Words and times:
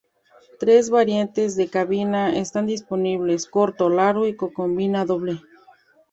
Tres 0.57 0.89
Variantes 0.89 1.55
De 1.55 1.69
Cabina 1.69 2.35
están 2.35 2.65
disponibles: 2.65 3.45
corto, 3.45 3.87
largo 3.87 4.25
y 4.25 4.35
con 4.35 4.51
cabina 4.51 5.05
doble. 5.05 5.41